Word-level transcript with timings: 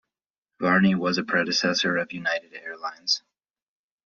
Varney 0.59 0.95
was 0.95 1.19
a 1.19 1.23
predecessor 1.23 1.97
of 1.97 2.11
United 2.11 2.55
Air 2.55 2.75
Lines. 2.75 3.21